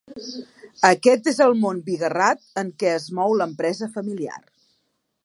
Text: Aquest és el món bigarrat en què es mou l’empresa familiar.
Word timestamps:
Aquest 0.89 1.27
és 1.31 1.41
el 1.45 1.53
món 1.65 1.83
bigarrat 1.89 2.41
en 2.63 2.71
què 2.85 2.89
es 2.95 3.05
mou 3.19 3.37
l’empresa 3.43 3.91
familiar. 3.99 4.39